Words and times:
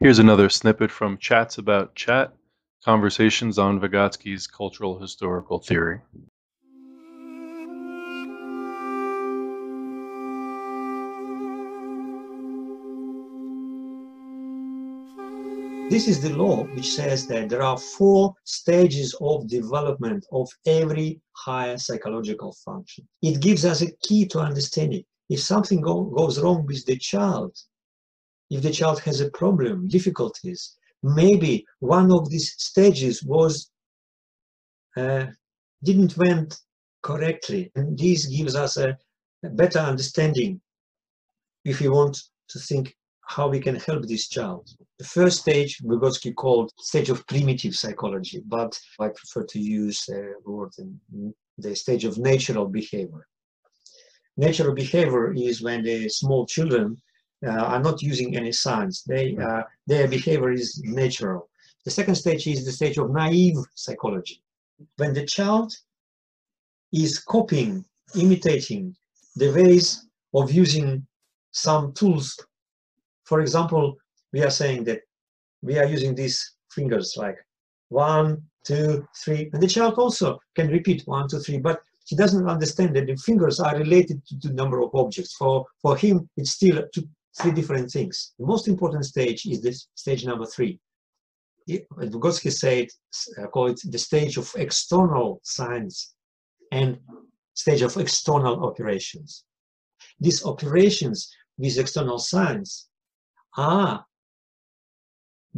Here's 0.00 0.20
another 0.20 0.48
snippet 0.48 0.92
from 0.92 1.18
Chats 1.18 1.58
About 1.58 1.96
Chat 1.96 2.32
Conversations 2.84 3.58
on 3.58 3.80
Vygotsky's 3.80 4.46
Cultural 4.46 4.96
Historical 4.96 5.58
Theory. 5.58 5.98
This 15.90 16.06
is 16.06 16.22
the 16.22 16.32
law 16.32 16.62
which 16.76 16.92
says 16.92 17.26
that 17.26 17.48
there 17.48 17.64
are 17.64 17.76
four 17.76 18.34
stages 18.44 19.16
of 19.20 19.48
development 19.48 20.24
of 20.30 20.48
every 20.64 21.20
higher 21.32 21.76
psychological 21.76 22.52
function. 22.64 23.08
It 23.20 23.40
gives 23.40 23.64
us 23.64 23.82
a 23.82 23.90
key 23.96 24.26
to 24.26 24.38
understanding. 24.38 25.02
If 25.28 25.40
something 25.40 25.80
go, 25.80 26.04
goes 26.04 26.38
wrong 26.40 26.66
with 26.66 26.86
the 26.86 26.96
child, 26.98 27.58
if 28.50 28.62
the 28.62 28.70
child 28.70 29.00
has 29.00 29.20
a 29.20 29.30
problem, 29.30 29.88
difficulties, 29.88 30.76
maybe 31.02 31.64
one 31.80 32.10
of 32.10 32.28
these 32.30 32.54
stages 32.58 33.22
was 33.22 33.70
uh, 34.96 35.26
didn't 35.84 36.16
went 36.16 36.58
correctly, 37.02 37.70
and 37.76 37.96
this 37.98 38.26
gives 38.26 38.56
us 38.56 38.76
a, 38.76 38.96
a 39.44 39.48
better 39.50 39.78
understanding 39.78 40.60
if 41.64 41.80
we 41.80 41.88
want 41.88 42.18
to 42.48 42.58
think 42.58 42.96
how 43.26 43.46
we 43.48 43.60
can 43.60 43.76
help 43.76 44.04
this 44.04 44.28
child. 44.28 44.68
The 44.98 45.04
first 45.04 45.40
stage 45.40 45.78
Vygotsky 45.84 46.34
called 46.34 46.72
stage 46.78 47.10
of 47.10 47.26
primitive 47.26 47.74
psychology, 47.74 48.42
but 48.46 48.78
I 48.98 49.08
prefer 49.08 49.44
to 49.44 49.60
use 49.60 50.04
the 50.06 50.34
word 50.44 50.72
the 51.58 51.76
stage 51.76 52.04
of 52.04 52.18
natural 52.18 52.66
behavior. 52.66 53.26
Natural 54.36 54.74
behavior 54.74 55.34
is 55.34 55.62
when 55.62 55.82
the 55.82 56.08
small 56.08 56.46
children 56.46 56.96
uh, 56.96 57.07
are 57.46 57.80
not 57.80 58.02
using 58.02 58.36
any 58.36 58.52
signs. 58.52 59.04
They, 59.04 59.36
uh, 59.36 59.62
their 59.86 60.08
behavior 60.08 60.50
is 60.50 60.80
natural. 60.84 61.48
The 61.84 61.90
second 61.90 62.16
stage 62.16 62.46
is 62.46 62.64
the 62.64 62.72
stage 62.72 62.98
of 62.98 63.10
naive 63.10 63.56
psychology. 63.74 64.42
When 64.96 65.14
the 65.14 65.24
child 65.24 65.72
is 66.92 67.18
copying, 67.18 67.84
imitating 68.16 68.96
the 69.36 69.52
ways 69.52 70.06
of 70.34 70.50
using 70.50 71.06
some 71.52 71.92
tools 71.92 72.36
for 73.28 73.42
example, 73.42 73.98
we 74.32 74.42
are 74.42 74.50
saying 74.50 74.84
that 74.84 75.00
we 75.60 75.78
are 75.78 75.84
using 75.84 76.14
these 76.14 76.54
fingers 76.70 77.14
like 77.18 77.36
one, 77.90 78.42
two, 78.64 79.06
three, 79.22 79.50
and 79.52 79.62
the 79.62 79.66
child 79.66 79.94
also 79.98 80.38
can 80.56 80.68
repeat 80.68 81.02
one, 81.04 81.28
two, 81.28 81.38
three, 81.40 81.58
but 81.58 81.82
he 82.06 82.16
doesn't 82.16 82.48
understand 82.48 82.96
that 82.96 83.06
the 83.06 83.16
fingers 83.16 83.60
are 83.60 83.76
related 83.76 84.26
to 84.28 84.48
the 84.48 84.54
number 84.54 84.80
of 84.80 84.94
objects. 84.94 85.34
For, 85.34 85.66
for 85.82 85.94
him, 85.94 86.26
it's 86.38 86.52
still 86.52 86.82
two, 86.94 87.06
three 87.38 87.52
different 87.52 87.90
things. 87.90 88.34
The 88.38 88.46
most 88.46 88.68
important 88.68 89.04
stage 89.04 89.46
is 89.46 89.60
this 89.62 89.88
stage 89.94 90.24
number 90.24 90.46
three. 90.46 90.80
Vygotsky 91.68 92.52
said, 92.52 92.88
uh, 93.38 93.46
call 93.48 93.66
it 93.68 93.80
the 93.84 93.98
stage 93.98 94.36
of 94.38 94.50
external 94.56 95.40
signs 95.42 96.14
and 96.72 96.98
stage 97.54 97.82
of 97.82 97.96
external 97.96 98.64
operations. 98.64 99.44
These 100.20 100.44
operations, 100.44 101.30
these 101.58 101.78
external 101.78 102.18
signs, 102.18 102.88
are 103.56 104.04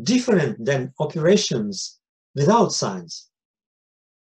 different 0.03 0.64
than 0.64 0.92
operations 0.98 2.01
without 2.34 2.73
signs. 2.73 3.28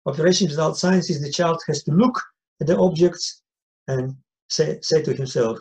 Operations 0.05 0.51
without 0.51 0.77
signs 0.77 1.09
is 1.09 1.21
the 1.21 1.31
child 1.31 1.61
has 1.67 1.83
to 1.83 1.91
look 1.91 2.21
at 2.61 2.67
the 2.67 2.77
objects 2.77 3.41
and 3.87 4.15
say, 4.49 4.79
say 4.81 5.01
to 5.01 5.13
himself, 5.13 5.59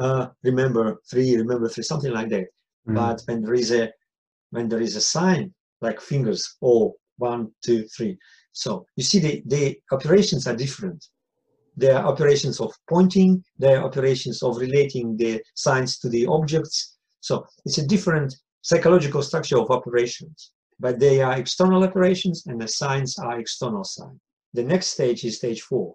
uh, 0.00 0.28
remember 0.42 1.00
three, 1.10 1.36
remember 1.36 1.68
three, 1.68 1.84
something 1.84 2.12
like 2.12 2.30
that. 2.30 2.46
Mm. 2.88 2.94
But 2.94 3.22
when 3.26 3.42
there 3.42 3.54
is 3.54 3.70
a 3.72 3.92
when 4.50 4.68
there 4.68 4.80
is 4.80 4.96
a 4.96 5.00
sign 5.00 5.54
like 5.80 6.00
fingers 6.00 6.56
or 6.60 6.94
one, 7.18 7.50
two, 7.64 7.86
three. 7.96 8.18
So 8.52 8.84
you 8.96 9.04
see 9.04 9.18
the, 9.20 9.42
the 9.46 9.78
operations 9.92 10.46
are 10.46 10.56
different. 10.56 11.04
There 11.76 11.96
are 11.96 12.06
operations 12.06 12.60
of 12.60 12.72
pointing, 12.88 13.44
there 13.58 13.78
are 13.78 13.84
operations 13.84 14.42
of 14.42 14.56
relating 14.56 15.16
the 15.16 15.40
signs 15.54 15.98
to 16.00 16.08
the 16.08 16.26
objects, 16.26 16.98
so 17.20 17.46
it's 17.64 17.78
a 17.78 17.86
different 17.86 18.34
psychological 18.62 19.22
structure 19.22 19.58
of 19.58 19.70
operations, 19.70 20.52
but 20.78 20.98
they 20.98 21.22
are 21.22 21.38
external 21.38 21.84
operations 21.84 22.46
and 22.46 22.60
the 22.60 22.68
signs 22.68 23.18
are 23.18 23.38
external 23.38 23.84
signs. 23.84 24.18
The 24.52 24.64
next 24.64 24.88
stage 24.88 25.24
is 25.24 25.36
stage 25.36 25.62
four, 25.62 25.94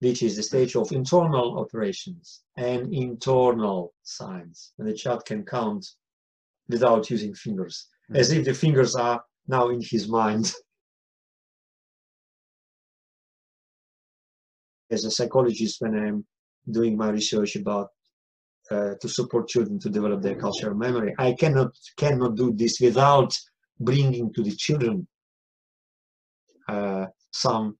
which 0.00 0.22
is 0.22 0.36
the 0.36 0.42
stage 0.42 0.76
of 0.76 0.92
internal 0.92 1.58
operations 1.58 2.42
and 2.56 2.92
internal 2.92 3.94
signs. 4.02 4.72
And 4.78 4.86
the 4.86 4.94
child 4.94 5.24
can 5.24 5.44
count 5.44 5.86
without 6.68 7.08
using 7.10 7.34
fingers, 7.34 7.88
mm-hmm. 8.10 8.20
as 8.20 8.30
if 8.32 8.44
the 8.44 8.54
fingers 8.54 8.94
are 8.94 9.22
now 9.48 9.68
in 9.70 9.80
his 9.80 10.08
mind. 10.08 10.52
as 14.90 15.04
a 15.04 15.10
psychologist, 15.10 15.80
when 15.80 15.96
I'm 15.96 16.24
doing 16.70 16.96
my 16.96 17.10
research 17.10 17.56
about 17.56 17.88
uh, 18.70 18.94
to 19.00 19.08
support 19.08 19.48
children 19.48 19.78
to 19.78 19.88
develop 19.88 20.22
their 20.22 20.34
cultural 20.34 20.74
memory. 20.74 21.14
I 21.18 21.34
cannot 21.34 21.76
cannot 21.96 22.34
do 22.34 22.52
this 22.52 22.80
without 22.80 23.36
bringing 23.78 24.32
to 24.34 24.42
the 24.42 24.50
children 24.56 25.06
uh, 26.68 27.06
some 27.30 27.78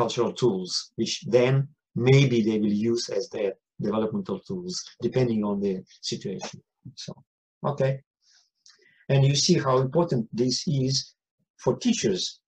cultural 0.00 0.32
tools, 0.32 0.70
which 0.96 1.14
then 1.26 1.52
maybe 1.94 2.38
they 2.42 2.58
will 2.62 2.78
use 2.92 3.04
as 3.18 3.28
their 3.28 3.52
developmental 3.80 4.38
tools, 4.48 4.74
depending 5.02 5.40
on 5.44 5.56
the 5.60 5.74
situation. 6.12 6.62
So, 6.94 7.12
okay. 7.72 7.92
And 9.08 9.24
you 9.24 9.34
see 9.34 9.56
how 9.58 9.78
important 9.78 10.28
this 10.32 10.56
is 10.66 11.14
for 11.62 11.76
teachers. 11.76 12.40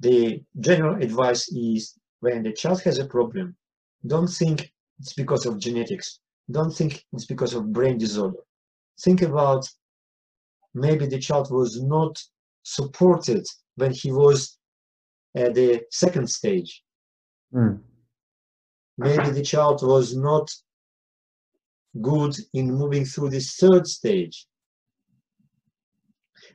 The 0.00 0.42
general 0.68 0.96
advice 1.02 1.44
is 1.52 1.80
when 2.20 2.42
the 2.42 2.52
child 2.52 2.82
has 2.82 2.98
a 2.98 3.06
problem, 3.16 3.56
don't 4.06 4.32
think 4.40 4.72
it's 5.00 5.14
because 5.14 5.46
of 5.46 5.58
genetics 5.58 6.20
don't 6.50 6.72
think 6.72 7.04
it's 7.12 7.24
because 7.24 7.54
of 7.54 7.72
brain 7.72 7.98
disorder. 7.98 8.38
Think 9.00 9.22
about 9.22 9.66
maybe 10.74 11.06
the 11.06 11.18
child 11.18 11.50
was 11.50 11.82
not 11.82 12.20
supported 12.62 13.46
when 13.76 13.92
he 13.92 14.12
was 14.12 14.58
at 15.36 15.54
the 15.54 15.82
second 15.90 16.28
stage. 16.28 16.82
Mm. 17.52 17.80
Maybe 18.96 19.30
the 19.30 19.42
child 19.42 19.82
was 19.82 20.16
not 20.16 20.50
good 22.00 22.36
in 22.52 22.72
moving 22.72 23.04
through 23.04 23.30
this 23.30 23.56
third 23.56 23.86
stage. 23.86 24.46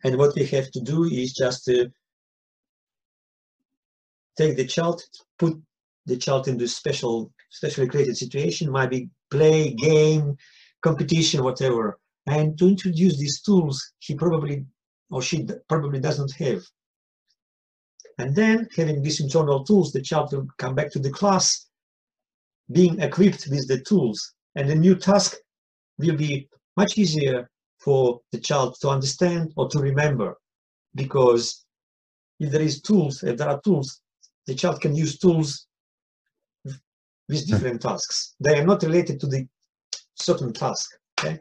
And 0.03 0.17
what 0.17 0.35
we 0.35 0.45
have 0.45 0.71
to 0.71 0.81
do 0.81 1.03
is 1.05 1.33
just 1.33 1.65
to 1.65 1.91
take 4.37 4.55
the 4.55 4.65
child, 4.65 5.01
put 5.37 5.53
the 6.05 6.17
child 6.17 6.47
into 6.47 6.67
special, 6.67 7.31
specially 7.49 7.87
created 7.87 8.15
situation, 8.15 8.71
might 8.71 8.89
be 8.89 9.09
play, 9.29 9.73
game, 9.73 10.37
competition, 10.81 11.43
whatever. 11.43 11.99
And 12.27 12.57
to 12.59 12.67
introduce 12.67 13.17
these 13.17 13.41
tools, 13.41 13.93
he 13.99 14.15
probably 14.15 14.65
or 15.09 15.21
she 15.21 15.47
probably 15.67 15.99
doesn't 15.99 16.31
have. 16.33 16.61
And 18.19 18.35
then 18.35 18.67
having 18.75 19.01
these 19.01 19.21
internal 19.21 19.63
tools, 19.63 19.93
the 19.93 20.01
child 20.01 20.33
will 20.33 20.45
come 20.57 20.75
back 20.75 20.91
to 20.91 20.99
the 20.99 21.09
class 21.09 21.67
being 22.71 22.99
equipped 23.01 23.47
with 23.49 23.65
the 23.69 23.79
tools. 23.79 24.33
And 24.55 24.69
the 24.69 24.75
new 24.75 24.95
task 24.95 25.37
will 25.97 26.17
be 26.17 26.49
much 26.75 26.97
easier 26.97 27.49
for 27.79 28.19
the 28.33 28.39
child 28.39 28.75
to 28.81 28.89
understand 28.89 29.53
or 29.55 29.69
to 29.69 29.79
remember. 29.79 30.37
Because 30.95 31.65
if 32.41 32.51
there 32.51 32.61
is 32.61 32.81
tools, 32.81 33.23
if 33.23 33.37
there 33.37 33.47
are 33.47 33.61
tools, 33.61 34.01
the 34.47 34.53
child 34.53 34.81
can 34.81 34.95
use 34.95 35.17
tools 35.17 35.67
with 36.65 37.45
hmm. 37.45 37.51
different 37.53 37.81
tasks. 37.81 38.35
They 38.41 38.59
are 38.59 38.65
not 38.65 38.83
related 38.83 39.21
to 39.21 39.27
the 39.27 39.47
certain 40.15 40.51
task. 40.51 40.89
Okay. 41.19 41.39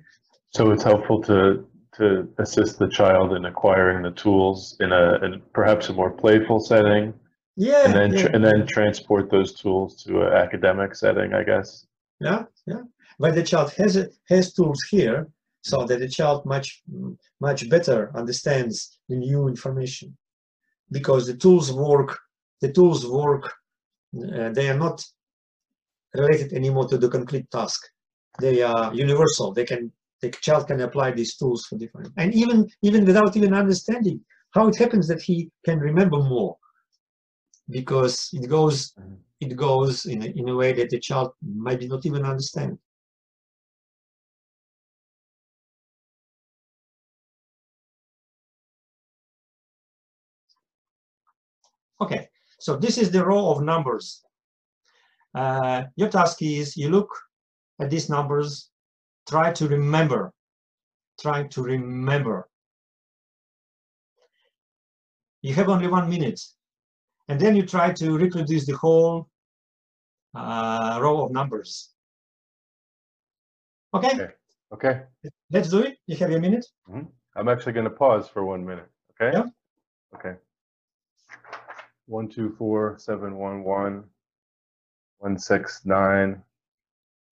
So 0.50 0.70
it's 0.70 0.84
helpful 0.84 1.22
to 1.24 1.66
to 1.98 2.28
assist 2.38 2.78
the 2.78 2.88
child 2.88 3.34
in 3.34 3.44
acquiring 3.44 4.02
the 4.02 4.10
tools 4.10 4.76
in 4.80 4.92
a 4.92 5.04
in 5.24 5.42
perhaps 5.52 5.88
a 5.88 5.92
more 5.92 6.10
playful 6.10 6.60
setting. 6.60 7.14
Yeah. 7.56 7.84
And 7.84 7.94
then 7.94 8.12
yeah. 8.12 8.28
and 8.34 8.44
then 8.44 8.66
transport 8.66 9.30
those 9.30 9.52
tools 9.52 10.02
to 10.04 10.22
an 10.22 10.32
academic 10.32 10.94
setting, 10.94 11.34
I 11.34 11.42
guess. 11.42 11.86
Yeah, 12.20 12.44
yeah. 12.66 12.82
But 13.18 13.34
the 13.34 13.42
child 13.42 13.72
has 13.72 13.96
a, 13.96 14.08
has 14.28 14.52
tools 14.52 14.80
here, 14.90 15.28
so 15.62 15.84
that 15.84 15.98
the 15.98 16.08
child 16.08 16.46
much 16.46 16.82
much 17.40 17.68
better 17.68 18.12
understands 18.14 18.98
the 19.08 19.16
new 19.16 19.48
information, 19.48 20.16
because 20.90 21.26
the 21.26 21.36
tools 21.36 21.72
work. 21.72 22.18
The 22.60 22.72
tools 22.72 23.06
work. 23.06 23.52
Uh, 24.16 24.50
they 24.50 24.68
are 24.70 24.78
not 24.78 25.04
related 26.14 26.52
anymore 26.52 26.88
to 26.88 26.98
the 26.98 27.08
concrete 27.08 27.50
task. 27.50 27.80
They 28.40 28.62
are 28.62 28.94
universal. 28.94 29.52
They 29.52 29.64
can 29.64 29.92
the 30.20 30.30
child 30.30 30.66
can 30.66 30.80
apply 30.80 31.12
these 31.12 31.36
tools 31.36 31.66
for 31.66 31.76
different, 31.76 32.12
and 32.16 32.34
even, 32.34 32.68
even 32.82 33.04
without 33.04 33.36
even 33.36 33.54
understanding 33.54 34.20
how 34.52 34.66
it 34.68 34.76
happens 34.76 35.06
that 35.08 35.22
he 35.22 35.50
can 35.64 35.78
remember 35.78 36.18
more 36.18 36.56
because 37.70 38.30
it 38.32 38.48
goes, 38.48 38.92
mm-hmm. 38.92 39.14
it 39.40 39.56
goes 39.56 40.06
in 40.06 40.22
a, 40.22 40.26
in 40.26 40.48
a 40.48 40.54
way 40.54 40.72
that 40.72 40.90
the 40.90 40.98
child 40.98 41.32
might 41.42 41.82
not 41.82 42.06
even 42.06 42.24
understand. 42.24 42.78
Okay, 52.00 52.28
so 52.60 52.76
this 52.76 52.96
is 52.96 53.10
the 53.10 53.24
row 53.24 53.50
of 53.50 53.62
numbers. 53.62 54.22
Uh, 55.34 55.82
your 55.96 56.08
task 56.08 56.40
is 56.42 56.76
you 56.76 56.88
look 56.88 57.10
at 57.80 57.90
these 57.90 58.08
numbers 58.08 58.70
try 59.28 59.52
to 59.52 59.68
remember, 59.68 60.32
try 61.20 61.44
to 61.48 61.62
remember. 61.62 62.48
You 65.42 65.54
have 65.54 65.68
only 65.68 65.86
one 65.86 66.08
minute, 66.08 66.40
and 67.28 67.38
then 67.40 67.54
you 67.54 67.64
try 67.64 67.92
to 67.92 68.16
reproduce 68.16 68.66
the 68.66 68.76
whole 68.76 69.28
uh, 70.34 70.98
row 71.00 71.24
of 71.24 71.32
numbers. 71.32 71.90
Okay, 73.94 74.10
Okay. 74.10 74.28
Okay, 74.70 75.00
let's 75.50 75.70
do 75.70 75.80
it. 75.80 75.96
You 76.06 76.16
have 76.16 76.30
a 76.30 76.38
minute. 76.38 76.66
I'm 77.36 77.48
actually 77.48 77.72
gonna 77.72 77.88
pause 77.88 78.28
for 78.28 78.44
one 78.44 78.64
minute, 78.66 78.88
okay? 79.12 79.36
Yeah. 79.36 79.46
Okay. 80.14 80.34
One, 82.06 82.28
two, 82.28 82.54
four, 82.58 82.96
seven, 82.98 83.36
one, 83.36 83.64
one, 83.64 84.04
one, 85.18 85.38
six, 85.38 85.86
nine, 85.86 86.42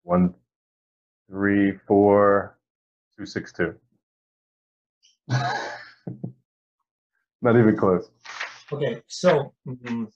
one, 0.02 0.34
three, 1.30 1.78
four, 1.86 2.58
two, 3.16 3.24
six, 3.24 3.52
two. 3.52 3.74
Not 7.42 7.56
even 7.56 7.76
close. 7.76 8.10
Okay, 8.72 9.02
so 9.06 9.54
mm, 9.66 10.06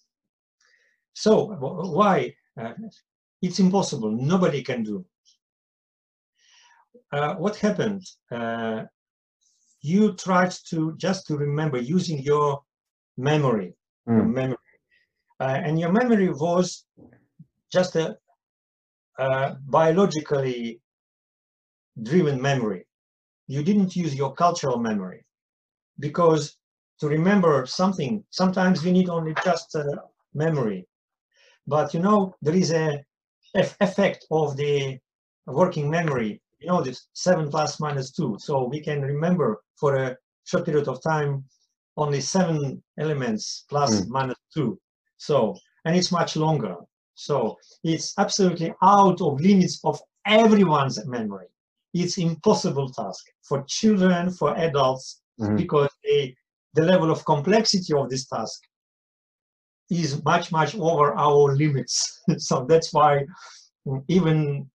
so 1.15 1.47
why 1.47 2.35
uh, 2.61 2.75
it's 3.41 3.59
impossible? 3.61 4.11
Nobody 4.11 4.63
can 4.63 4.83
do. 4.83 5.05
Uh, 7.13 7.35
what 7.37 7.57
happened? 7.57 8.03
Uh, 8.31 8.85
you 9.81 10.15
tried 10.15 10.53
to 10.71 10.95
just 10.97 11.27
to 11.27 11.37
remember 11.37 11.79
using 11.79 12.19
your 12.19 12.63
memory, 13.17 13.75
your 14.07 14.25
Hmm. 14.25 14.33
memory, 14.33 14.57
uh, 15.41 15.61
and 15.65 15.79
your 15.79 15.93
memory 15.93 16.31
was 16.31 16.87
just 17.73 17.97
a, 17.97 18.17
a 19.19 19.57
biologically 19.67 20.81
driven 22.03 22.41
memory. 22.41 22.87
You 23.47 23.63
didn't 23.63 23.95
use 23.95 24.15
your 24.15 24.35
cultural 24.35 24.79
memory 24.79 25.25
because 25.99 26.57
to 27.01 27.09
remember 27.09 27.67
something, 27.67 28.25
sometimes 28.31 28.85
we 28.85 28.93
need 28.93 29.09
only 29.09 29.35
just 29.45 29.75
uh, 29.77 29.85
memory. 30.33 30.87
But 31.67 31.95
you 31.95 32.01
know, 32.01 32.35
there 32.43 32.55
is 32.55 32.73
a 32.73 33.05
effect 33.55 34.27
of 34.31 34.57
the 34.57 34.99
working 35.47 35.91
memory. 35.91 36.41
You 36.59 36.69
know, 36.69 36.83
this 36.83 37.09
seven 37.13 37.51
plus 37.51 37.81
minus 37.81 38.11
two. 38.11 38.37
So 38.41 38.65
we 38.65 38.81
can 38.81 39.03
remember 39.03 39.63
for 39.77 39.97
a 39.97 40.17
short 40.45 40.65
period 40.65 40.89
of 40.89 41.03
time 41.03 41.45
only 41.97 42.21
seven 42.21 42.83
elements 42.99 43.65
plus 43.69 44.07
minus 44.09 44.39
two. 44.53 44.79
So, 45.17 45.57
and 45.85 45.97
it's 45.97 46.11
much 46.11 46.37
longer. 46.37 46.77
So 47.15 47.57
it's 47.85 48.15
absolutely 48.19 48.75
out 48.83 49.21
of 49.21 49.41
limits 49.41 49.81
of 49.85 50.01
everyone's 50.27 51.05
memory. 51.07 51.47
It's 51.95 52.19
impossible 52.19 52.89
task 52.91 53.25
for 53.49 53.65
children, 53.67 54.31
for 54.31 54.51
adults, 54.57 55.23
Mhm. 55.41 55.57
because 55.57 55.91
the, 56.05 56.35
the 56.75 56.83
level 56.83 57.11
of 57.11 57.25
complexity 57.25 57.93
of 57.95 58.09
this 58.11 58.27
task 58.27 58.61
is 59.91 60.23
much 60.25 60.51
much 60.53 60.75
over 60.77 61.15
our 61.15 61.55
limits 61.57 62.23
so 62.39 62.65
that's 62.71 62.93
why 62.93 63.25
even 64.09 64.69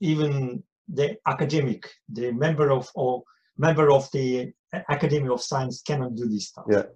even 0.00 0.62
the 0.88 1.16
academic 1.26 1.80
the 2.08 2.30
member 2.32 2.70
of 2.70 2.88
or 2.94 3.22
member 3.56 3.90
of 3.90 4.10
the 4.12 4.52
academy 4.88 5.28
of 5.28 5.40
science 5.40 5.82
cannot 5.82 6.14
do 6.14 6.26
this 6.28 6.50
task 6.52 6.68
Yeah. 6.76 6.86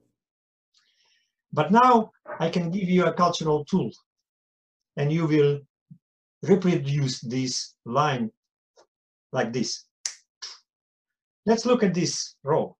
but 1.52 1.70
now 1.70 2.10
i 2.38 2.48
can 2.50 2.70
give 2.70 2.88
you 2.96 3.04
a 3.06 3.12
cultural 3.12 3.64
tool 3.64 3.90
and 4.98 5.10
you 5.12 5.26
will 5.26 5.60
reproduce 6.42 7.20
this 7.20 7.74
line 7.86 8.30
like 9.34 9.52
this. 9.52 9.84
Let's 11.44 11.66
look 11.66 11.82
at 11.82 11.92
this 11.92 12.36
row 12.42 12.76